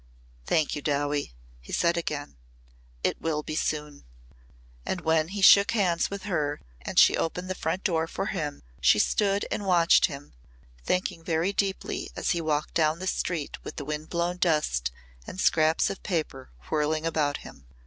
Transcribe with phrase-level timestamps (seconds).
[0.47, 2.35] "Thank you, Dowie," he said again.
[3.03, 4.03] "It will be soon."
[4.83, 8.63] And when he shook hands with her and she opened the front door for him,
[8.81, 10.33] she stood and watched him,
[10.83, 14.89] thinking very deeply as he walked down the street with the wind blown dust
[15.27, 17.67] and scraps of paper whirling about him.